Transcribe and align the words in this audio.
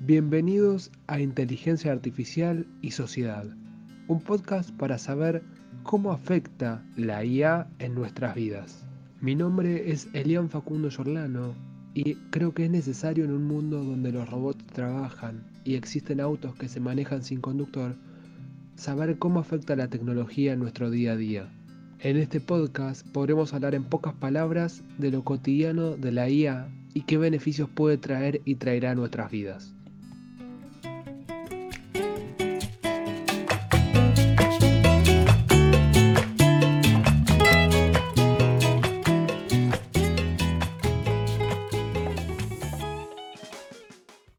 Bienvenidos 0.00 0.90
a 1.06 1.20
Inteligencia 1.20 1.92
Artificial 1.92 2.66
y 2.82 2.90
Sociedad, 2.90 3.46
un 4.06 4.20
podcast 4.20 4.70
para 4.70 4.98
saber 4.98 5.42
cómo 5.82 6.12
afecta 6.12 6.84
la 6.96 7.24
IA 7.24 7.66
en 7.78 7.94
nuestras 7.94 8.34
vidas. 8.34 8.86
Mi 9.20 9.34
nombre 9.34 9.90
es 9.90 10.08
Elian 10.12 10.50
Facundo 10.50 10.90
Yorlano 10.90 11.54
y 11.96 12.14
creo 12.28 12.52
que 12.52 12.66
es 12.66 12.70
necesario 12.70 13.24
en 13.24 13.32
un 13.32 13.44
mundo 13.44 13.82
donde 13.82 14.12
los 14.12 14.28
robots 14.28 14.62
trabajan 14.66 15.42
y 15.64 15.76
existen 15.76 16.20
autos 16.20 16.54
que 16.54 16.68
se 16.68 16.78
manejan 16.78 17.22
sin 17.22 17.40
conductor, 17.40 17.96
saber 18.76 19.16
cómo 19.18 19.40
afecta 19.40 19.76
la 19.76 19.88
tecnología 19.88 20.52
en 20.52 20.58
nuestro 20.58 20.90
día 20.90 21.12
a 21.12 21.16
día. 21.16 21.48
En 22.00 22.18
este 22.18 22.38
podcast 22.38 23.06
podremos 23.14 23.54
hablar 23.54 23.74
en 23.74 23.84
pocas 23.84 24.12
palabras 24.12 24.82
de 24.98 25.10
lo 25.10 25.24
cotidiano 25.24 25.96
de 25.96 26.12
la 26.12 26.28
IA 26.28 26.68
y 26.92 27.00
qué 27.00 27.16
beneficios 27.16 27.70
puede 27.70 27.96
traer 27.96 28.42
y 28.44 28.56
traerá 28.56 28.90
a 28.90 28.94
nuestras 28.94 29.30
vidas. 29.30 29.74